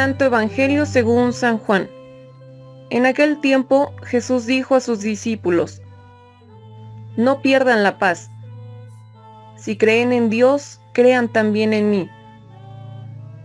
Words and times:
Santo 0.00 0.24
Evangelio 0.24 0.86
según 0.86 1.34
San 1.34 1.58
Juan. 1.58 1.86
En 2.88 3.04
aquel 3.04 3.38
tiempo 3.38 3.92
Jesús 4.02 4.46
dijo 4.46 4.74
a 4.74 4.80
sus 4.80 5.00
discípulos, 5.00 5.82
No 7.18 7.42
pierdan 7.42 7.82
la 7.82 7.98
paz. 7.98 8.30
Si 9.58 9.76
creen 9.76 10.14
en 10.14 10.30
Dios, 10.30 10.80
crean 10.94 11.28
también 11.28 11.74
en 11.74 11.90
mí. 11.90 12.08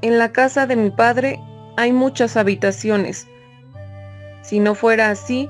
En 0.02 0.18
la 0.18 0.32
casa 0.32 0.66
de 0.66 0.78
mi 0.78 0.92
Padre 0.92 1.42
hay 1.76 1.92
muchas 1.92 2.38
habitaciones. 2.38 3.28
Si 4.42 4.62
no 4.62 4.76
fuera 4.76 5.10
así, 5.10 5.50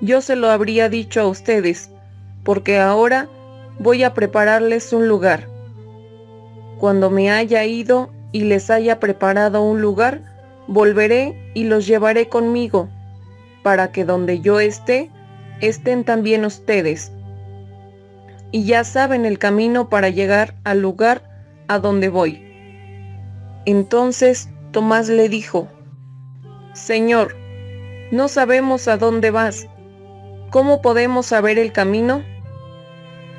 yo 0.00 0.22
se 0.22 0.36
lo 0.36 0.50
habría 0.50 0.88
dicho 0.88 1.20
a 1.20 1.28
ustedes, 1.28 1.90
porque 2.44 2.80
ahora 2.80 3.28
voy 3.78 4.04
a 4.04 4.14
prepararles 4.14 4.94
un 4.94 5.06
lugar. 5.06 5.50
Cuando 6.80 7.10
me 7.10 7.30
haya 7.30 7.62
ido 7.64 8.08
y 8.32 8.44
les 8.44 8.70
haya 8.70 8.98
preparado 9.00 9.62
un 9.62 9.82
lugar, 9.82 10.35
volveré 10.68 11.50
y 11.54 11.64
los 11.64 11.86
llevaré 11.86 12.28
conmigo, 12.28 12.88
para 13.62 13.92
que 13.92 14.04
donde 14.04 14.40
yo 14.40 14.60
esté, 14.60 15.10
estén 15.60 16.04
también 16.04 16.44
ustedes. 16.44 17.12
Y 18.52 18.64
ya 18.64 18.84
saben 18.84 19.24
el 19.24 19.38
camino 19.38 19.88
para 19.88 20.08
llegar 20.08 20.54
al 20.64 20.80
lugar 20.80 21.22
a 21.68 21.78
donde 21.78 22.08
voy. 22.08 22.42
Entonces 23.64 24.48
Tomás 24.70 25.08
le 25.08 25.28
dijo, 25.28 25.68
Señor, 26.74 27.34
no 28.12 28.28
sabemos 28.28 28.86
a 28.88 28.96
dónde 28.96 29.30
vas. 29.30 29.66
¿Cómo 30.50 30.80
podemos 30.80 31.26
saber 31.26 31.58
el 31.58 31.72
camino? 31.72 32.22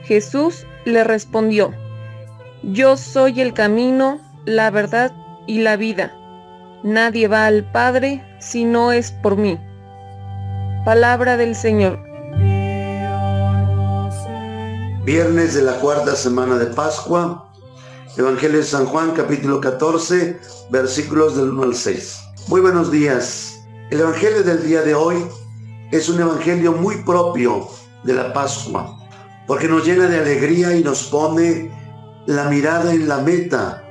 Jesús 0.04 0.66
le 0.86 1.04
respondió, 1.04 1.74
Yo 2.64 2.98
soy 2.98 3.40
el 3.42 3.54
camino, 3.54 4.20
la 4.46 4.72
verdad 4.72 5.14
y 5.46 5.60
la 5.60 5.78
vida. 5.78 6.14
Nadie 6.84 7.28
va 7.28 7.48
al 7.48 7.64
Padre 7.72 8.24
si 8.40 8.64
no 8.64 8.92
es 8.92 9.12
por 9.12 9.36
mí. 9.36 9.60
Palabra 10.86 11.36
del 11.36 11.56
Señor. 11.56 12.00
Viernes 15.04 15.56
de 15.56 15.64
la 15.64 15.74
cuarta 15.80 16.16
semana 16.16 16.58
de 16.58 16.68
Pascua. 16.68 17.50
Evangelio 18.16 18.60
de 18.60 18.64
San 18.64 18.86
Juan, 18.86 19.12
capítulo 19.12 19.60
14, 19.60 20.40
versículos 20.70 21.36
del 21.36 21.50
1 21.50 21.64
al 21.64 21.76
6. 21.76 22.20
Muy 22.48 22.62
buenos 22.62 22.92
días. 22.92 23.60
El 23.90 24.02
Evangelio 24.02 24.44
del 24.44 24.64
día 24.64 24.82
de 24.84 24.94
hoy 24.94 25.26
es 25.92 26.10
un 26.10 26.22
Evangelio 26.22 26.74
muy 26.74 26.98
propio 27.04 27.68
de 28.04 28.14
la 28.14 28.34
Pascua, 28.34 29.00
porque 29.48 29.68
nos 29.68 29.84
llena 29.84 30.08
de 30.08 30.20
alegría 30.20 30.76
y 30.76 30.84
nos 30.84 31.06
pone 31.06 31.72
la 32.28 32.50
mirada 32.50 32.94
en 32.94 33.08
la 33.08 33.18
meta 33.18 33.84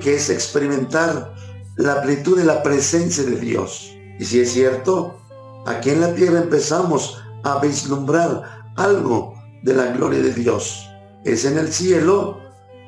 que 0.00 0.16
es 0.16 0.30
experimentar 0.30 1.33
la 1.76 2.02
plenitud 2.02 2.38
de 2.38 2.44
la 2.44 2.62
presencia 2.62 3.24
de 3.24 3.36
Dios. 3.36 3.96
Y 4.18 4.24
si 4.24 4.40
es 4.40 4.52
cierto, 4.52 5.20
aquí 5.66 5.90
en 5.90 6.00
la 6.00 6.14
tierra 6.14 6.40
empezamos 6.40 7.20
a 7.42 7.58
vislumbrar 7.58 8.72
algo 8.76 9.34
de 9.62 9.74
la 9.74 9.86
gloria 9.86 10.20
de 10.20 10.32
Dios. 10.32 10.88
Es 11.24 11.44
en 11.44 11.58
el 11.58 11.72
cielo 11.72 12.38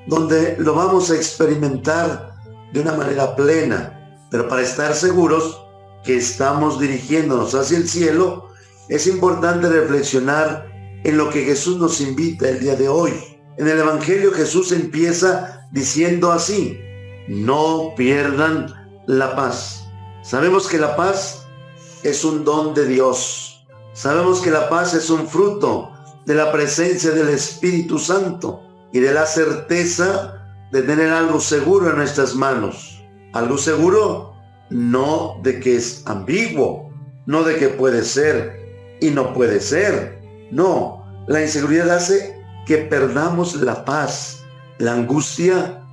donde 0.06 0.56
lo 0.58 0.74
vamos 0.74 1.10
a 1.10 1.16
experimentar 1.16 2.34
de 2.72 2.80
una 2.80 2.92
manera 2.92 3.34
plena. 3.34 3.92
Pero 4.30 4.48
para 4.48 4.62
estar 4.62 4.94
seguros 4.94 5.60
que 6.04 6.16
estamos 6.16 6.78
dirigiéndonos 6.78 7.54
hacia 7.54 7.78
el 7.78 7.88
cielo, 7.88 8.48
es 8.88 9.06
importante 9.06 9.68
reflexionar 9.68 10.66
en 11.02 11.16
lo 11.16 11.30
que 11.30 11.44
Jesús 11.44 11.78
nos 11.78 12.00
invita 12.00 12.48
el 12.48 12.60
día 12.60 12.76
de 12.76 12.88
hoy. 12.88 13.12
En 13.58 13.66
el 13.66 13.78
Evangelio 13.78 14.32
Jesús 14.32 14.70
empieza 14.72 15.66
diciendo 15.72 16.30
así, 16.30 16.78
no 17.28 17.94
pierdan 17.96 18.72
la 19.06 19.34
paz. 19.34 19.86
Sabemos 20.22 20.66
que 20.68 20.78
la 20.78 20.96
paz 20.96 21.46
es 22.02 22.24
un 22.24 22.44
don 22.44 22.74
de 22.74 22.86
Dios. 22.86 23.66
Sabemos 23.92 24.40
que 24.40 24.50
la 24.50 24.68
paz 24.68 24.94
es 24.94 25.10
un 25.10 25.26
fruto 25.26 25.90
de 26.26 26.34
la 26.34 26.52
presencia 26.52 27.10
del 27.10 27.28
Espíritu 27.28 27.98
Santo 27.98 28.62
y 28.92 29.00
de 29.00 29.12
la 29.12 29.26
certeza 29.26 30.34
de 30.72 30.82
tener 30.82 31.10
algo 31.10 31.40
seguro 31.40 31.90
en 31.90 31.96
nuestras 31.96 32.34
manos. 32.34 33.04
Algo 33.32 33.58
seguro 33.58 34.34
no 34.70 35.40
de 35.42 35.60
que 35.60 35.76
es 35.76 36.02
ambiguo, 36.06 36.90
no 37.26 37.42
de 37.44 37.56
que 37.56 37.68
puede 37.68 38.04
ser 38.04 38.96
y 39.00 39.10
no 39.10 39.32
puede 39.32 39.60
ser. 39.60 40.20
No, 40.50 41.04
la 41.28 41.42
inseguridad 41.42 41.90
hace 41.90 42.40
que 42.66 42.78
perdamos 42.78 43.56
la 43.56 43.84
paz. 43.84 44.42
La 44.78 44.92
angustia 44.92 45.85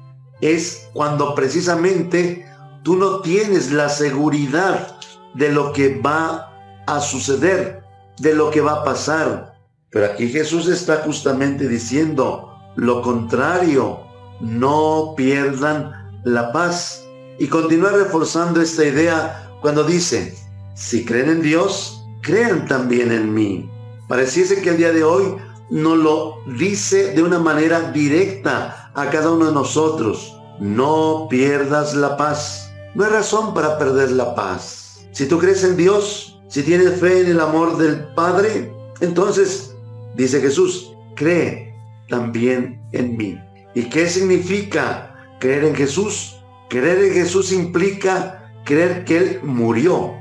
es 0.43 0.89
cuando 0.93 1.35
precisamente 1.35 2.45
tú 2.83 2.97
no 2.97 3.21
tienes 3.21 3.71
la 3.71 3.87
seguridad 3.87 4.97
de 5.35 5.49
lo 5.49 5.71
que 5.71 5.99
va 6.01 6.83
a 6.85 6.99
suceder, 6.99 7.81
de 8.19 8.35
lo 8.35 8.51
que 8.51 8.59
va 8.59 8.73
a 8.73 8.83
pasar. 8.83 9.57
Pero 9.89 10.05
aquí 10.07 10.27
Jesús 10.27 10.67
está 10.67 10.97
justamente 10.97 11.67
diciendo 11.67 12.49
lo 12.75 13.01
contrario, 13.01 14.01
no 14.41 15.13
pierdan 15.15 16.21
la 16.25 16.51
paz. 16.51 17.05
Y 17.39 17.47
continúa 17.47 17.91
reforzando 17.91 18.61
esta 18.61 18.83
idea 18.83 19.49
cuando 19.61 19.83
dice, 19.83 20.35
si 20.75 21.05
creen 21.05 21.29
en 21.29 21.41
Dios, 21.41 22.03
crean 22.21 22.67
también 22.67 23.11
en 23.11 23.33
mí. 23.33 23.69
Pareciese 24.09 24.61
que 24.61 24.71
el 24.71 24.77
día 24.77 24.91
de 24.91 25.03
hoy 25.03 25.35
no 25.69 25.95
lo 25.95 26.35
dice 26.47 27.13
de 27.13 27.23
una 27.23 27.39
manera 27.39 27.91
directa, 27.91 28.83
a 28.95 29.09
cada 29.09 29.31
uno 29.31 29.47
de 29.47 29.53
nosotros, 29.53 30.32
no 30.59 31.27
pierdas 31.29 31.95
la 31.95 32.17
paz. 32.17 32.71
No 32.95 33.03
hay 33.03 33.11
razón 33.11 33.53
para 33.53 33.77
perder 33.77 34.11
la 34.11 34.35
paz. 34.35 35.07
Si 35.11 35.27
tú 35.27 35.39
crees 35.39 35.63
en 35.63 35.77
Dios, 35.77 36.41
si 36.47 36.63
tienes 36.63 36.99
fe 36.99 37.21
en 37.21 37.27
el 37.27 37.39
amor 37.39 37.77
del 37.77 38.03
Padre, 38.13 38.71
entonces, 39.01 39.75
dice 40.15 40.39
Jesús, 40.39 40.93
cree 41.15 41.73
también 42.09 42.81
en 42.91 43.17
mí. 43.17 43.39
¿Y 43.75 43.89
qué 43.89 44.07
significa 44.07 45.15
creer 45.39 45.65
en 45.65 45.75
Jesús? 45.75 46.37
Creer 46.69 47.03
en 47.03 47.13
Jesús 47.13 47.51
implica 47.51 48.51
creer 48.65 49.03
que 49.05 49.17
Él 49.17 49.39
murió, 49.43 50.13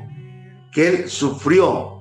que 0.73 0.89
Él 0.89 1.09
sufrió, 1.09 2.01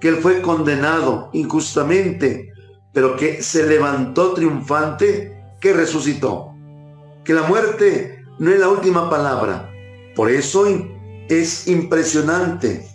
que 0.00 0.08
Él 0.08 0.16
fue 0.16 0.40
condenado 0.42 1.30
injustamente, 1.32 2.52
pero 2.92 3.16
que 3.16 3.42
se 3.42 3.66
levantó 3.66 4.32
triunfante 4.34 5.36
que 5.60 5.72
resucitó. 5.72 6.49
Que 7.24 7.32
la 7.32 7.42
muerte 7.42 8.24
no 8.38 8.50
es 8.50 8.58
la 8.58 8.68
última 8.68 9.08
palabra. 9.10 9.70
Por 10.16 10.30
eso 10.30 10.66
es 11.28 11.66
impresionante 11.68 12.86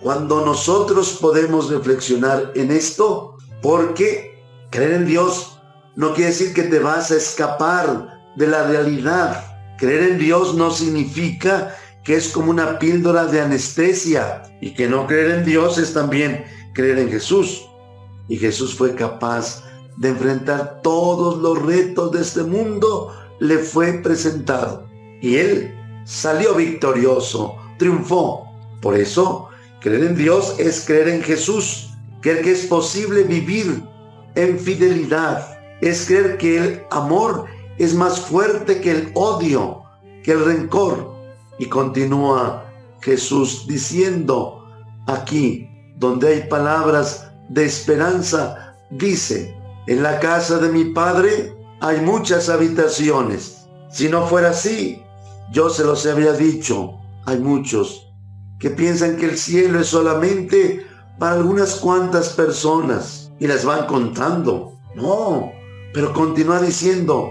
cuando 0.00 0.44
nosotros 0.44 1.18
podemos 1.20 1.70
reflexionar 1.70 2.52
en 2.54 2.70
esto, 2.70 3.36
porque 3.62 4.38
creer 4.70 4.92
en 4.92 5.06
Dios 5.06 5.60
no 5.96 6.14
quiere 6.14 6.30
decir 6.30 6.54
que 6.54 6.62
te 6.62 6.78
vas 6.78 7.10
a 7.10 7.16
escapar 7.16 8.08
de 8.36 8.46
la 8.46 8.68
realidad. 8.68 9.44
Creer 9.78 10.12
en 10.12 10.18
Dios 10.18 10.54
no 10.54 10.70
significa 10.70 11.74
que 12.04 12.16
es 12.16 12.28
como 12.28 12.50
una 12.50 12.78
píldora 12.78 13.26
de 13.26 13.40
anestesia 13.40 14.42
y 14.60 14.74
que 14.74 14.88
no 14.88 15.06
creer 15.06 15.30
en 15.32 15.44
Dios 15.44 15.78
es 15.78 15.92
también 15.92 16.44
creer 16.72 16.98
en 16.98 17.10
Jesús. 17.10 17.68
Y 18.28 18.36
Jesús 18.36 18.74
fue 18.74 18.94
capaz 18.94 19.64
de 19.96 20.10
enfrentar 20.10 20.80
todos 20.82 21.38
los 21.38 21.60
retos 21.60 22.12
de 22.12 22.20
este 22.20 22.44
mundo, 22.44 23.12
le 23.40 23.58
fue 23.58 23.94
presentado. 23.94 24.86
Y 25.20 25.36
él 25.36 25.74
salió 26.04 26.54
victorioso, 26.54 27.56
triunfó. 27.78 28.44
Por 28.80 28.96
eso, 28.96 29.48
creer 29.80 30.04
en 30.04 30.16
Dios 30.16 30.56
es 30.58 30.84
creer 30.86 31.08
en 31.08 31.22
Jesús, 31.22 31.90
creer 32.20 32.42
que 32.42 32.52
es 32.52 32.66
posible 32.66 33.24
vivir 33.24 33.82
en 34.34 34.58
fidelidad, 34.58 35.58
es 35.80 36.06
creer 36.06 36.38
que 36.38 36.58
el 36.58 36.82
amor 36.90 37.46
es 37.78 37.94
más 37.94 38.20
fuerte 38.20 38.80
que 38.80 38.90
el 38.90 39.10
odio, 39.14 39.82
que 40.22 40.32
el 40.32 40.44
rencor. 40.44 41.16
Y 41.58 41.66
continúa 41.66 42.64
Jesús 43.00 43.66
diciendo 43.66 44.64
aquí, 45.06 45.68
donde 45.96 46.28
hay 46.28 46.48
palabras 46.48 47.30
de 47.48 47.64
esperanza, 47.64 48.76
dice, 48.90 49.56
en 49.86 50.02
la 50.02 50.20
casa 50.20 50.58
de 50.58 50.68
mi 50.68 50.84
padre 50.86 51.57
hay 51.80 52.00
muchas 52.00 52.48
habitaciones. 52.48 53.68
Si 53.90 54.08
no 54.08 54.26
fuera 54.26 54.50
así, 54.50 55.02
yo 55.52 55.70
se 55.70 55.84
los 55.84 56.04
había 56.06 56.32
dicho. 56.32 56.94
Hay 57.24 57.38
muchos 57.38 58.06
que 58.58 58.70
piensan 58.70 59.16
que 59.16 59.26
el 59.26 59.38
cielo 59.38 59.80
es 59.80 59.86
solamente 59.86 60.84
para 61.18 61.36
algunas 61.36 61.76
cuantas 61.76 62.30
personas 62.30 63.30
y 63.38 63.46
les 63.46 63.64
van 63.64 63.86
contando. 63.86 64.72
No, 64.96 65.52
pero 65.94 66.12
continúa 66.12 66.60
diciendo, 66.60 67.30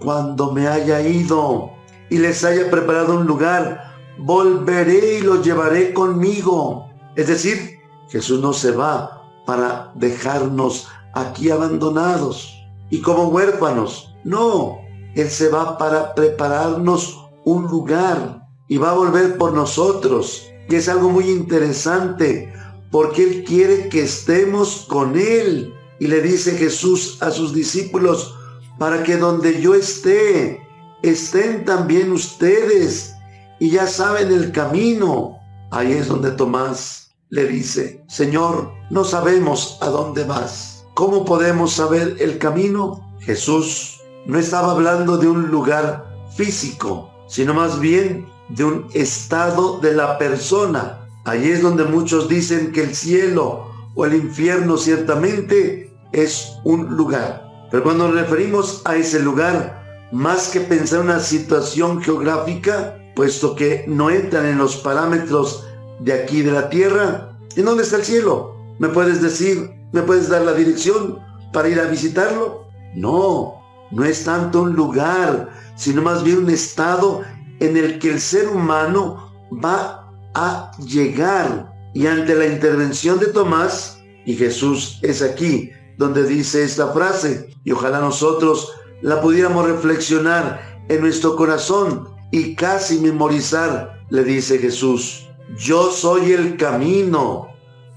cuando 0.00 0.52
me 0.52 0.68
haya 0.68 1.00
ido 1.00 1.70
y 2.10 2.18
les 2.18 2.44
haya 2.44 2.70
preparado 2.70 3.18
un 3.18 3.26
lugar, 3.26 3.94
volveré 4.18 5.18
y 5.18 5.20
los 5.22 5.44
llevaré 5.44 5.94
conmigo. 5.94 6.90
Es 7.16 7.28
decir, 7.28 7.78
Jesús 8.10 8.40
no 8.40 8.52
se 8.52 8.72
va 8.72 9.22
para 9.46 9.92
dejarnos 9.94 10.88
aquí 11.14 11.50
abandonados 11.50 12.57
y 12.90 13.00
como 13.00 13.28
huérfanos. 13.28 14.14
No, 14.24 14.78
Él 15.14 15.28
se 15.30 15.48
va 15.48 15.78
para 15.78 16.14
prepararnos 16.14 17.18
un 17.44 17.64
lugar. 17.66 18.46
y 18.70 18.76
va 18.76 18.90
a 18.90 18.94
volver 18.94 19.38
por 19.38 19.54
nosotros. 19.54 20.46
Y 20.68 20.74
es 20.74 20.90
algo 20.90 21.08
muy 21.08 21.30
interesante 21.30 22.52
porque 22.90 23.22
Él 23.22 23.44
quiere 23.44 23.88
que 23.88 24.02
estemos 24.02 24.84
con 24.86 25.18
Él. 25.18 25.74
Y 25.98 26.06
le 26.06 26.20
dice 26.20 26.52
Jesús 26.52 27.16
a 27.22 27.30
sus 27.30 27.54
discípulos, 27.54 28.34
para 28.78 29.02
que 29.02 29.16
donde 29.16 29.60
yo 29.60 29.74
esté, 29.74 30.60
estén 31.02 31.64
también 31.64 32.12
ustedes. 32.12 33.14
Y 33.58 33.70
ya 33.70 33.86
saben 33.86 34.30
el 34.30 34.52
camino. 34.52 35.38
Ahí 35.70 35.92
es 35.92 36.08
donde 36.08 36.30
Tomás 36.32 37.10
le 37.30 37.46
dice, 37.46 38.04
Señor, 38.08 38.70
no 38.90 39.04
sabemos 39.04 39.78
a 39.80 39.88
dónde 39.88 40.24
vas. 40.24 40.77
¿Cómo 40.98 41.24
podemos 41.24 41.74
saber 41.74 42.16
el 42.18 42.38
camino? 42.38 43.14
Jesús 43.20 44.00
no 44.26 44.36
estaba 44.36 44.72
hablando 44.72 45.16
de 45.16 45.28
un 45.28 45.46
lugar 45.46 46.26
físico, 46.36 47.08
sino 47.28 47.54
más 47.54 47.78
bien 47.78 48.26
de 48.48 48.64
un 48.64 48.86
estado 48.94 49.78
de 49.78 49.94
la 49.94 50.18
persona. 50.18 51.08
Ahí 51.24 51.50
es 51.50 51.62
donde 51.62 51.84
muchos 51.84 52.28
dicen 52.28 52.72
que 52.72 52.82
el 52.82 52.96
cielo 52.96 53.70
o 53.94 54.06
el 54.06 54.14
infierno 54.16 54.76
ciertamente 54.76 55.88
es 56.10 56.54
un 56.64 56.96
lugar. 56.96 57.44
Pero 57.70 57.84
cuando 57.84 58.08
nos 58.08 58.16
referimos 58.16 58.82
a 58.84 58.96
ese 58.96 59.20
lugar, 59.20 60.08
más 60.10 60.48
que 60.48 60.62
pensar 60.62 60.98
una 60.98 61.20
situación 61.20 62.02
geográfica, 62.02 62.98
puesto 63.14 63.54
que 63.54 63.84
no 63.86 64.10
entran 64.10 64.46
en 64.46 64.58
los 64.58 64.76
parámetros 64.78 65.64
de 66.00 66.12
aquí 66.12 66.42
de 66.42 66.50
la 66.50 66.68
tierra, 66.68 67.38
¿en 67.54 67.66
dónde 67.66 67.84
está 67.84 67.98
el 67.98 68.04
cielo? 68.04 68.56
¿Me 68.80 68.88
puedes 68.88 69.22
decir, 69.22 69.77
me 69.92 70.02
puedes 70.02 70.28
dar 70.28 70.42
la 70.42 70.52
dirección 70.52 71.18
para 71.52 71.68
ir 71.68 71.80
a 71.80 71.84
visitarlo? 71.84 72.68
No, 72.94 73.62
no 73.90 74.04
es 74.04 74.24
tanto 74.24 74.62
un 74.62 74.74
lugar, 74.74 75.50
sino 75.76 76.02
más 76.02 76.22
bien 76.22 76.38
un 76.38 76.50
estado 76.50 77.22
en 77.60 77.76
el 77.76 77.98
que 77.98 78.10
el 78.12 78.20
ser 78.20 78.48
humano 78.48 79.32
va 79.52 80.10
a 80.34 80.70
llegar. 80.78 81.74
Y 81.94 82.06
ante 82.06 82.34
la 82.34 82.46
intervención 82.46 83.18
de 83.18 83.26
Tomás, 83.26 83.98
y 84.24 84.34
Jesús 84.34 84.98
es 85.02 85.22
aquí 85.22 85.72
donde 85.96 86.24
dice 86.24 86.62
esta 86.62 86.88
frase, 86.92 87.50
y 87.64 87.72
ojalá 87.72 88.00
nosotros 88.00 88.72
la 89.02 89.20
pudiéramos 89.20 89.66
reflexionar 89.66 90.84
en 90.88 91.00
nuestro 91.00 91.34
corazón 91.36 92.08
y 92.30 92.54
casi 92.54 93.00
memorizar, 93.00 94.04
le 94.10 94.22
dice 94.24 94.58
Jesús, 94.58 95.28
yo 95.56 95.90
soy 95.90 96.32
el 96.32 96.56
camino, 96.56 97.48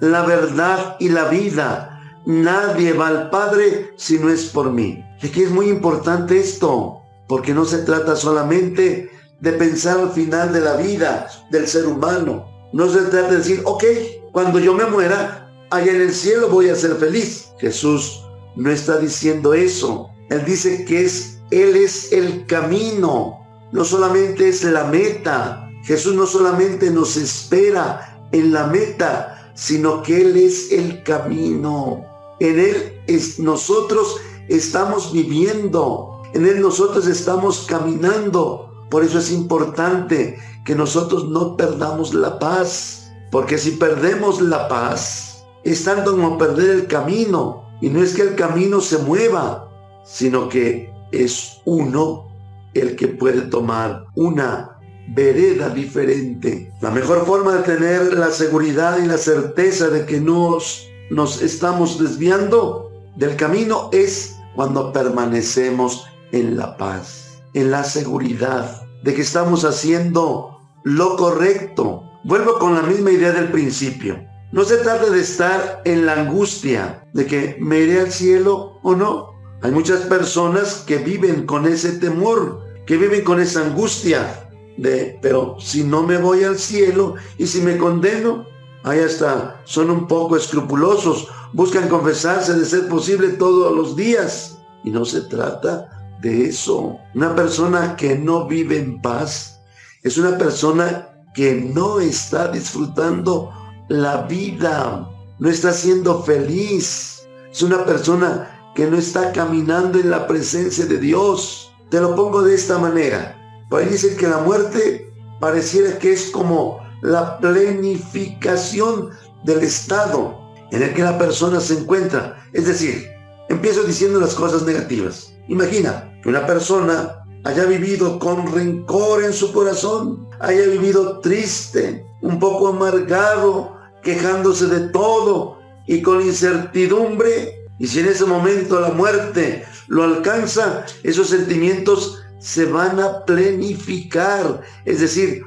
la 0.01 0.23
verdad 0.23 0.97
y 0.99 1.09
la 1.09 1.29
vida. 1.29 2.01
Nadie 2.25 2.93
va 2.93 3.07
al 3.07 3.29
Padre 3.29 3.93
si 3.95 4.19
no 4.19 4.29
es 4.29 4.45
por 4.45 4.71
mí. 4.71 5.03
Y 5.21 5.27
aquí 5.27 5.43
es 5.43 5.51
muy 5.51 5.69
importante 5.69 6.39
esto, 6.39 7.01
porque 7.27 7.53
no 7.53 7.63
se 7.63 7.79
trata 7.79 8.15
solamente 8.15 9.09
de 9.39 9.53
pensar 9.53 9.99
al 9.99 10.11
final 10.11 10.51
de 10.51 10.61
la 10.61 10.75
vida 10.75 11.27
del 11.49 11.67
ser 11.67 11.85
humano. 11.85 12.47
No 12.73 12.89
se 12.89 13.01
trata 13.03 13.29
de 13.29 13.37
decir, 13.37 13.61
ok, 13.65 13.83
cuando 14.31 14.59
yo 14.59 14.73
me 14.73 14.85
muera, 14.85 15.51
allá 15.69 15.91
en 15.91 16.01
el 16.01 16.13
cielo 16.13 16.49
voy 16.49 16.69
a 16.69 16.75
ser 16.75 16.95
feliz. 16.95 17.49
Jesús 17.59 18.23
no 18.55 18.71
está 18.71 18.97
diciendo 18.97 19.53
eso. 19.53 20.09
Él 20.29 20.43
dice 20.45 20.83
que 20.85 21.05
es, 21.05 21.39
Él 21.51 21.75
es 21.75 22.11
el 22.11 22.45
camino, 22.47 23.45
no 23.71 23.85
solamente 23.85 24.49
es 24.49 24.63
la 24.63 24.85
meta. 24.85 25.69
Jesús 25.83 26.15
no 26.15 26.25
solamente 26.25 26.89
nos 26.89 27.17
espera 27.17 28.27
en 28.31 28.53
la 28.53 28.67
meta, 28.67 29.40
sino 29.53 30.01
que 30.03 30.21
Él 30.21 30.37
es 30.37 30.71
el 30.71 31.03
camino. 31.03 32.05
En 32.39 32.59
Él 32.59 33.01
es, 33.07 33.39
nosotros 33.39 34.17
estamos 34.47 35.11
viviendo. 35.11 36.21
En 36.33 36.45
Él 36.45 36.61
nosotros 36.61 37.07
estamos 37.07 37.65
caminando. 37.67 38.87
Por 38.89 39.03
eso 39.03 39.19
es 39.19 39.31
importante 39.31 40.37
que 40.65 40.75
nosotros 40.75 41.29
no 41.29 41.55
perdamos 41.57 42.13
la 42.13 42.39
paz. 42.39 43.11
Porque 43.31 43.57
si 43.57 43.71
perdemos 43.71 44.41
la 44.41 44.67
paz, 44.67 45.43
es 45.63 45.83
tanto 45.83 46.11
como 46.11 46.37
perder 46.37 46.69
el 46.71 46.87
camino. 46.87 47.63
Y 47.81 47.89
no 47.89 48.03
es 48.03 48.13
que 48.13 48.23
el 48.23 48.35
camino 48.35 48.81
se 48.81 48.97
mueva, 48.99 49.69
sino 50.03 50.49
que 50.49 50.91
es 51.11 51.61
uno 51.65 52.27
el 52.73 52.95
que 52.95 53.07
puede 53.07 53.41
tomar 53.41 54.05
una 54.15 54.70
vereda 55.13 55.69
diferente. 55.69 56.71
La 56.81 56.91
mejor 56.91 57.25
forma 57.25 57.57
de 57.57 57.63
tener 57.63 58.13
la 58.17 58.31
seguridad 58.31 58.97
y 58.97 59.07
la 59.07 59.17
certeza 59.17 59.89
de 59.89 60.05
que 60.05 60.19
nos, 60.19 60.87
nos 61.09 61.41
estamos 61.41 61.99
desviando 61.99 62.91
del 63.15 63.35
camino 63.35 63.89
es 63.91 64.37
cuando 64.55 64.93
permanecemos 64.93 66.05
en 66.31 66.57
la 66.57 66.77
paz, 66.77 67.41
en 67.53 67.71
la 67.71 67.83
seguridad 67.83 68.83
de 69.03 69.13
que 69.13 69.21
estamos 69.21 69.65
haciendo 69.65 70.57
lo 70.83 71.17
correcto. 71.17 72.03
Vuelvo 72.23 72.59
con 72.59 72.75
la 72.75 72.83
misma 72.83 73.11
idea 73.11 73.31
del 73.31 73.51
principio. 73.51 74.19
No 74.51 74.63
se 74.63 74.77
trata 74.77 75.09
de 75.09 75.21
estar 75.21 75.81
en 75.85 76.05
la 76.05 76.13
angustia 76.13 77.07
de 77.13 77.25
que 77.25 77.57
me 77.59 77.79
iré 77.79 78.01
al 78.01 78.11
cielo 78.11 78.79
o 78.83 78.95
no. 78.95 79.31
Hay 79.61 79.71
muchas 79.71 80.01
personas 80.01 80.83
que 80.85 80.97
viven 80.97 81.45
con 81.45 81.65
ese 81.65 81.93
temor, 81.93 82.61
que 82.85 82.97
viven 82.97 83.23
con 83.23 83.39
esa 83.39 83.61
angustia 83.61 84.50
de, 84.77 85.19
pero 85.21 85.57
si 85.59 85.83
no 85.83 86.03
me 86.03 86.17
voy 86.17 86.43
al 86.43 86.57
cielo 86.57 87.15
y 87.37 87.47
si 87.47 87.61
me 87.61 87.77
condeno, 87.77 88.45
ahí 88.83 88.99
está, 88.99 89.61
son 89.65 89.89
un 89.89 90.07
poco 90.07 90.35
escrupulosos, 90.35 91.27
buscan 91.53 91.89
confesarse 91.89 92.53
de 92.53 92.65
ser 92.65 92.87
posible 92.87 93.29
todos 93.29 93.75
los 93.75 93.95
días. 93.95 94.57
Y 94.83 94.89
no 94.89 95.05
se 95.05 95.21
trata 95.21 96.17
de 96.21 96.45
eso. 96.45 96.97
Una 97.13 97.35
persona 97.35 97.95
que 97.95 98.17
no 98.17 98.47
vive 98.47 98.77
en 98.77 99.01
paz 99.01 99.61
es 100.03 100.17
una 100.17 100.37
persona 100.37 101.09
que 101.33 101.53
no 101.53 101.99
está 101.99 102.47
disfrutando 102.47 103.51
la 103.87 104.23
vida, 104.23 105.07
no 105.39 105.49
está 105.49 105.71
siendo 105.71 106.23
feliz. 106.23 107.23
Es 107.51 107.61
una 107.61 107.85
persona 107.85 108.71
que 108.75 108.87
no 108.87 108.97
está 108.97 109.31
caminando 109.31 109.99
en 109.99 110.09
la 110.09 110.27
presencia 110.27 110.85
de 110.85 110.97
Dios. 110.97 111.71
Te 111.89 111.99
lo 111.99 112.15
pongo 112.15 112.41
de 112.41 112.55
esta 112.55 112.77
manera. 112.77 113.37
Por 113.71 113.81
ahí 113.81 113.87
dice 113.87 114.17
que 114.17 114.27
la 114.27 114.39
muerte 114.39 115.09
pareciera 115.39 115.97
que 115.97 116.11
es 116.11 116.29
como 116.29 116.85
la 117.01 117.39
plenificación 117.39 119.11
del 119.45 119.59
estado 119.59 120.37
en 120.71 120.83
el 120.83 120.93
que 120.93 121.01
la 121.01 121.17
persona 121.17 121.61
se 121.61 121.79
encuentra. 121.79 122.37
Es 122.51 122.65
decir, 122.65 123.09
empiezo 123.47 123.83
diciendo 123.83 124.19
las 124.19 124.35
cosas 124.35 124.63
negativas. 124.63 125.33
Imagina 125.47 126.19
que 126.21 126.27
una 126.27 126.45
persona 126.45 127.23
haya 127.45 127.63
vivido 127.63 128.19
con 128.19 128.51
rencor 128.51 129.23
en 129.23 129.31
su 129.31 129.53
corazón, 129.53 130.27
haya 130.41 130.67
vivido 130.67 131.21
triste, 131.21 132.05
un 132.21 132.39
poco 132.39 132.67
amargado, 132.67 133.77
quejándose 134.03 134.67
de 134.67 134.89
todo 134.89 135.59
y 135.87 136.01
con 136.01 136.21
incertidumbre. 136.21 137.69
Y 137.79 137.87
si 137.87 138.01
en 138.01 138.09
ese 138.09 138.25
momento 138.25 138.81
la 138.81 138.89
muerte 138.89 139.63
lo 139.87 140.03
alcanza, 140.03 140.85
esos 141.03 141.29
sentimientos 141.29 142.20
se 142.41 142.65
van 142.65 142.99
a 142.99 143.23
plenificar. 143.23 144.61
Es 144.83 144.99
decir, 144.99 145.43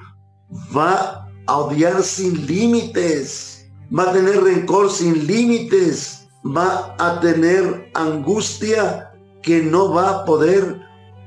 va 0.74 1.28
a 1.46 1.58
odiar 1.58 2.02
sin 2.02 2.46
límites, 2.46 3.68
va 3.96 4.10
a 4.10 4.12
tener 4.12 4.42
rencor 4.42 4.90
sin 4.90 5.26
límites, 5.26 6.26
va 6.44 6.94
a 6.98 7.20
tener 7.20 7.90
angustia 7.94 9.10
que 9.42 9.62
no 9.62 9.92
va 9.92 10.10
a 10.10 10.24
poder 10.24 10.80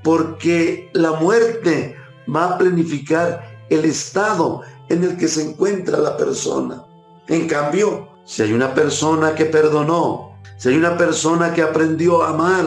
porque 0.04 0.90
la 0.94 1.12
muerte 1.14 1.96
va 2.34 2.46
a 2.46 2.58
planificar 2.58 3.44
el 3.70 3.86
estado 3.86 4.62
en 4.90 5.04
el 5.04 5.18
que 5.18 5.28
se 5.28 5.50
encuentra 5.50 6.00
la 6.00 6.16
persona. 6.16 6.86
En 7.28 7.48
cambio, 7.48 8.08
si 8.24 8.42
hay 8.42 8.54
una 8.54 8.74
persona 8.74 9.36
que 9.36 9.46
perdonó, 9.46 10.40
si 10.58 10.70
hay 10.70 10.78
una 10.78 10.98
persona 10.98 11.54
que 11.54 11.62
aprendió 11.62 12.24
a 12.24 12.30
amar, 12.30 12.66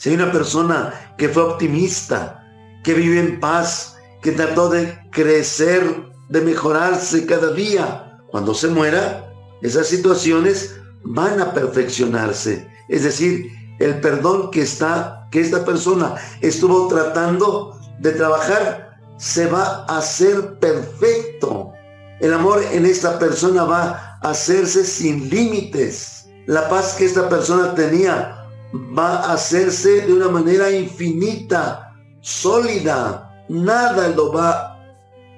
si 0.00 0.08
hay 0.08 0.14
una 0.14 0.32
persona 0.32 1.14
que 1.18 1.28
fue 1.28 1.42
optimista, 1.42 2.42
que 2.82 2.94
vive 2.94 3.20
en 3.20 3.38
paz, 3.38 3.98
que 4.22 4.32
trató 4.32 4.70
de 4.70 4.98
crecer, 5.10 5.84
de 6.30 6.40
mejorarse 6.40 7.26
cada 7.26 7.52
día, 7.52 8.18
cuando 8.30 8.54
se 8.54 8.68
muera, 8.68 9.30
esas 9.60 9.88
situaciones 9.88 10.74
van 11.04 11.38
a 11.38 11.52
perfeccionarse. 11.52 12.66
Es 12.88 13.02
decir, 13.02 13.52
el 13.78 14.00
perdón 14.00 14.50
que 14.50 14.62
está, 14.62 15.28
que 15.30 15.42
esta 15.42 15.66
persona 15.66 16.14
estuvo 16.40 16.88
tratando 16.88 17.78
de 17.98 18.12
trabajar, 18.12 18.98
se 19.18 19.48
va 19.48 19.84
a 19.86 19.98
hacer 19.98 20.58
perfecto. 20.60 21.74
El 22.20 22.32
amor 22.32 22.64
en 22.72 22.86
esta 22.86 23.18
persona 23.18 23.64
va 23.64 24.18
a 24.22 24.30
hacerse 24.30 24.82
sin 24.82 25.28
límites. 25.28 26.24
La 26.46 26.70
paz 26.70 26.94
que 26.94 27.04
esta 27.04 27.28
persona 27.28 27.74
tenía 27.74 28.39
va 28.74 29.24
a 29.24 29.32
hacerse 29.34 30.02
de 30.02 30.12
una 30.12 30.28
manera 30.28 30.70
infinita, 30.70 31.94
sólida. 32.20 33.44
Nada 33.48 34.08
lo 34.08 34.32
va 34.32 34.78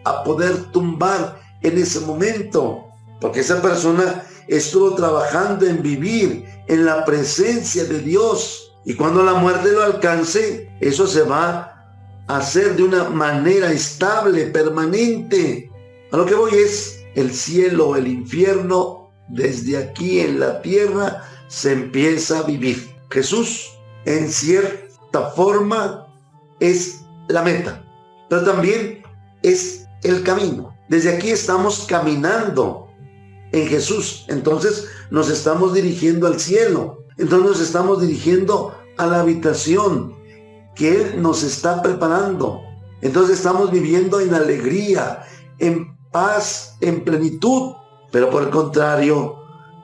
a 0.04 0.24
poder 0.24 0.70
tumbar 0.72 1.40
en 1.62 1.78
ese 1.78 2.00
momento. 2.00 2.84
Porque 3.20 3.40
esa 3.40 3.62
persona 3.62 4.24
estuvo 4.48 4.94
trabajando 4.94 5.66
en 5.66 5.82
vivir 5.82 6.44
en 6.68 6.84
la 6.84 7.04
presencia 7.04 7.84
de 7.84 8.00
Dios. 8.00 8.74
Y 8.84 8.94
cuando 8.94 9.22
la 9.22 9.34
muerte 9.34 9.72
lo 9.72 9.82
alcance, 9.84 10.68
eso 10.80 11.06
se 11.06 11.22
va 11.22 11.72
hacer 12.26 12.76
de 12.76 12.84
una 12.84 13.08
manera 13.08 13.72
estable, 13.72 14.46
permanente. 14.46 15.70
A 16.10 16.16
lo 16.16 16.26
que 16.26 16.34
voy 16.34 16.52
es 16.54 17.00
el 17.14 17.32
cielo, 17.32 17.96
el 17.96 18.06
infierno, 18.06 19.10
desde 19.28 19.78
aquí 19.78 20.20
en 20.20 20.40
la 20.40 20.60
tierra 20.62 21.24
se 21.48 21.72
empieza 21.72 22.40
a 22.40 22.42
vivir. 22.42 22.91
Jesús, 23.12 23.70
en 24.04 24.30
cierta 24.30 25.30
forma, 25.36 26.06
es 26.60 27.04
la 27.28 27.42
meta, 27.42 27.84
pero 28.28 28.44
también 28.44 29.02
es 29.42 29.86
el 30.02 30.22
camino. 30.22 30.74
Desde 30.88 31.14
aquí 31.14 31.30
estamos 31.30 31.84
caminando 31.88 32.88
en 33.52 33.68
Jesús, 33.68 34.24
entonces 34.28 34.86
nos 35.10 35.28
estamos 35.28 35.74
dirigiendo 35.74 36.26
al 36.26 36.40
cielo, 36.40 37.04
entonces 37.18 37.48
nos 37.48 37.60
estamos 37.60 38.00
dirigiendo 38.00 38.74
a 38.96 39.06
la 39.06 39.20
habitación 39.20 40.14
que 40.74 40.94
Él 40.94 41.22
nos 41.22 41.42
está 41.42 41.82
preparando. 41.82 42.62
Entonces 43.02 43.38
estamos 43.38 43.70
viviendo 43.70 44.20
en 44.20 44.34
alegría, 44.34 45.24
en 45.58 45.98
paz, 46.10 46.76
en 46.80 47.04
plenitud. 47.04 47.74
Pero 48.10 48.30
por 48.30 48.44
el 48.44 48.50
contrario, 48.50 49.36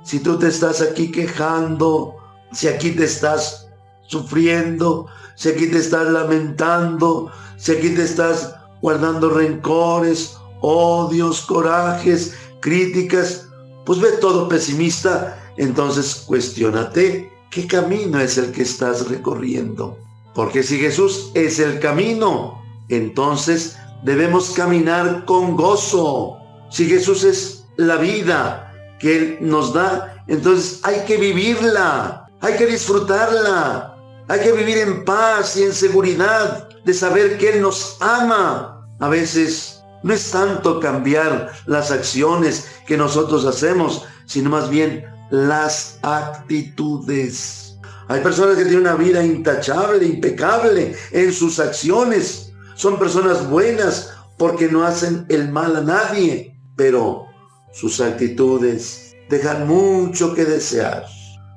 si 0.04 0.20
tú 0.20 0.38
te 0.38 0.48
estás 0.48 0.80
aquí 0.80 1.10
quejando, 1.10 2.17
si 2.52 2.68
aquí 2.68 2.92
te 2.92 3.04
estás 3.04 3.68
sufriendo, 4.06 5.06
si 5.36 5.50
aquí 5.50 5.66
te 5.68 5.78
estás 5.78 6.08
lamentando, 6.08 7.30
si 7.56 7.72
aquí 7.72 7.90
te 7.90 8.04
estás 8.04 8.54
guardando 8.80 9.30
rencores, 9.30 10.36
odios, 10.60 11.42
corajes, 11.42 12.34
críticas, 12.60 13.46
pues 13.84 14.00
ve 14.00 14.12
todo 14.20 14.48
pesimista, 14.48 15.38
entonces 15.56 16.14
cuestionate 16.26 17.32
qué 17.50 17.66
camino 17.66 18.20
es 18.20 18.38
el 18.38 18.52
que 18.52 18.62
estás 18.62 19.08
recorriendo. 19.08 19.98
Porque 20.34 20.62
si 20.62 20.78
Jesús 20.78 21.30
es 21.34 21.58
el 21.58 21.80
camino, 21.80 22.62
entonces 22.88 23.76
debemos 24.04 24.50
caminar 24.50 25.24
con 25.24 25.56
gozo. 25.56 26.36
Si 26.70 26.88
Jesús 26.88 27.24
es 27.24 27.64
la 27.76 27.96
vida 27.96 28.72
que 28.98 29.16
Él 29.16 29.38
nos 29.40 29.72
da, 29.72 30.22
entonces 30.26 30.80
hay 30.82 31.00
que 31.06 31.16
vivirla, 31.16 32.27
hay 32.40 32.56
que 32.56 32.66
disfrutarla, 32.66 33.96
hay 34.28 34.40
que 34.40 34.52
vivir 34.52 34.78
en 34.78 35.04
paz 35.04 35.56
y 35.56 35.64
en 35.64 35.72
seguridad 35.72 36.68
de 36.84 36.94
saber 36.94 37.38
que 37.38 37.50
Él 37.50 37.62
nos 37.62 37.96
ama. 38.00 38.86
A 39.00 39.08
veces 39.08 39.82
no 40.02 40.14
es 40.14 40.30
tanto 40.30 40.80
cambiar 40.80 41.52
las 41.66 41.90
acciones 41.90 42.66
que 42.86 42.96
nosotros 42.96 43.44
hacemos, 43.44 44.04
sino 44.26 44.50
más 44.50 44.70
bien 44.70 45.04
las 45.30 45.98
actitudes. 46.02 47.76
Hay 48.08 48.20
personas 48.22 48.56
que 48.56 48.64
tienen 48.64 48.80
una 48.80 48.94
vida 48.94 49.24
intachable, 49.24 50.06
impecable 50.06 50.96
en 51.10 51.32
sus 51.32 51.58
acciones. 51.58 52.52
Son 52.74 52.98
personas 52.98 53.48
buenas 53.48 54.14
porque 54.38 54.68
no 54.68 54.84
hacen 54.84 55.26
el 55.28 55.50
mal 55.50 55.76
a 55.76 55.80
nadie, 55.80 56.58
pero 56.76 57.26
sus 57.72 58.00
actitudes 58.00 59.14
dejan 59.28 59.66
mucho 59.66 60.34
que 60.34 60.44
desear. 60.44 61.04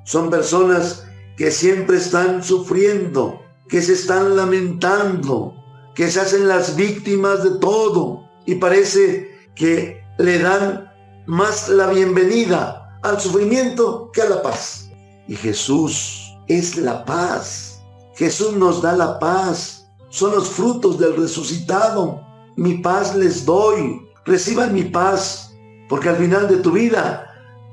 Son 0.04 0.30
personas 0.30 1.04
que 1.36 1.50
siempre 1.50 1.96
están 1.96 2.42
sufriendo, 2.42 3.40
que 3.68 3.80
se 3.82 3.94
están 3.94 4.36
lamentando, 4.36 5.54
que 5.94 6.10
se 6.10 6.20
hacen 6.20 6.48
las 6.48 6.76
víctimas 6.76 7.42
de 7.44 7.58
todo 7.58 8.28
y 8.46 8.56
parece 8.56 9.30
que 9.54 10.02
le 10.18 10.38
dan 10.38 10.90
más 11.26 11.68
la 11.68 11.86
bienvenida 11.88 12.98
al 13.02 13.20
sufrimiento 13.20 14.10
que 14.12 14.22
a 14.22 14.28
la 14.28 14.42
paz. 14.42 14.90
Y 15.28 15.36
Jesús 15.36 16.34
es 16.48 16.76
la 16.76 17.04
paz. 17.04 17.80
Jesús 18.16 18.54
nos 18.54 18.82
da 18.82 18.94
la 18.94 19.18
paz. 19.18 19.88
Son 20.10 20.32
los 20.32 20.48
frutos 20.48 20.98
del 20.98 21.16
resucitado. 21.16 22.20
Mi 22.56 22.78
paz 22.78 23.14
les 23.14 23.44
doy. 23.44 24.08
Reciban 24.24 24.74
mi 24.74 24.84
paz, 24.84 25.52
porque 25.88 26.08
al 26.08 26.16
final 26.16 26.48
de 26.48 26.56
tu 26.58 26.70
vida 26.70 27.26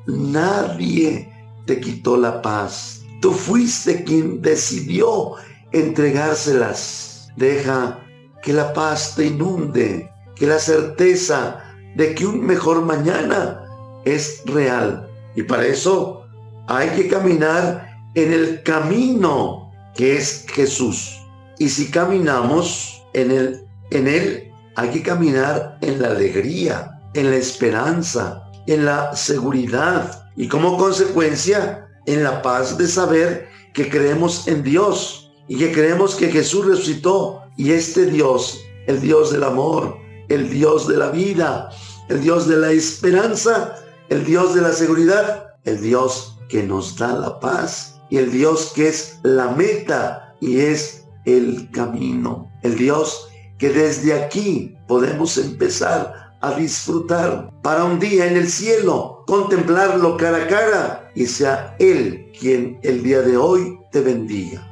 nadie 0.07 1.31
te 1.69 1.79
quitó 1.79 2.17
la 2.17 2.41
paz. 2.41 3.03
Tú 3.21 3.31
fuiste 3.31 4.03
quien 4.03 4.41
decidió 4.41 5.35
entregárselas. 5.71 7.31
Deja 7.35 7.99
que 8.41 8.53
la 8.53 8.73
paz 8.73 9.13
te 9.15 9.27
inunde, 9.27 10.09
que 10.35 10.47
la 10.47 10.57
certeza 10.57 11.63
de 11.95 12.15
que 12.15 12.25
un 12.25 12.43
mejor 12.43 12.81
mañana 12.81 13.61
es 14.03 14.41
real. 14.45 15.07
Y 15.35 15.43
para 15.43 15.67
eso 15.67 16.25
hay 16.67 16.89
que 16.89 17.07
caminar 17.07 17.88
en 18.15 18.33
el 18.33 18.63
camino 18.63 19.71
que 19.93 20.17
es 20.17 20.47
Jesús. 20.51 21.19
Y 21.59 21.69
si 21.69 21.91
caminamos 21.91 23.03
en 23.13 23.29
él, 23.29 23.61
en 23.91 24.07
él 24.07 24.51
hay 24.75 24.89
que 24.89 25.03
caminar 25.03 25.77
en 25.81 26.01
la 26.01 26.07
alegría, 26.07 26.99
en 27.13 27.29
la 27.29 27.38
esperanza, 27.38 28.49
en 28.69 28.85
la 28.85 29.15
seguridad 29.15 30.29
y 30.35 30.47
como 30.47 30.77
consecuencia 30.77 31.88
en 32.05 32.23
la 32.23 32.43
paz 32.43 32.77
de 32.77 32.88
saber 32.88 33.49
que 33.73 33.89
creemos 33.89 34.47
en 34.47 34.61
Dios 34.61 35.31
y 35.47 35.57
que 35.57 35.71
creemos 35.71 36.13
que 36.13 36.31
Jesús 36.31 36.67
resucitó 36.67 37.41
y 37.57 37.71
este 37.71 38.05
Dios, 38.05 38.61
el 38.85 39.01
Dios 39.01 39.31
del 39.31 39.43
amor, 39.43 39.97
el 40.29 40.51
Dios 40.51 40.88
de 40.88 40.97
la 40.97 41.09
vida, 41.09 41.71
el 42.09 42.21
Dios 42.21 42.47
de 42.47 42.57
la 42.57 42.71
esperanza, 42.71 43.75
el 44.09 44.23
Dios 44.23 44.53
de 44.53 44.61
la 44.61 44.71
seguridad, 44.71 45.55
el 45.65 45.81
Dios 45.81 46.38
que 46.47 46.61
nos 46.61 46.95
da 46.95 47.13
la 47.13 47.39
paz 47.39 47.99
y 48.11 48.17
el 48.17 48.31
Dios 48.31 48.71
que 48.75 48.88
es 48.88 49.17
la 49.23 49.49
meta 49.49 50.35
y 50.41 50.59
es 50.59 51.05
el 51.25 51.71
camino. 51.71 52.51
El 52.61 52.75
Dios 52.75 53.29
que 53.57 53.69
desde 53.69 54.13
aquí 54.13 54.77
podemos 54.88 55.39
empezar 55.39 56.28
a 56.41 56.53
disfrutar 56.53 57.50
para 57.62 57.84
un 57.84 58.00
día 58.00 58.27
en 58.27 58.38
el 58.38 58.50
cielo, 58.50 59.24
contemplarlo 59.27 60.17
cara 60.17 60.43
a 60.43 60.48
cara 60.48 61.12
y 61.15 61.25
sea 61.25 61.75
Él 61.79 62.31
quien 62.39 62.79
el 62.84 63.03
día 63.03 63.22
de 63.22 63.38
hoy 63.38 63.79
te 63.91 64.01
bendiga. 64.01 64.68